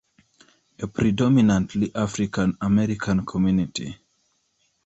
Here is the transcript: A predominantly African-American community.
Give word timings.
A 0.79 0.87
predominantly 0.87 1.91
African-American 1.93 3.23
community. 3.23 3.97